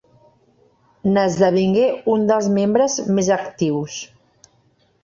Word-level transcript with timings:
N'esdevingué 1.09 1.85
un 2.15 2.27
dels 2.33 2.51
membres 2.59 2.99
més 3.21 3.31
actius. 3.39 4.01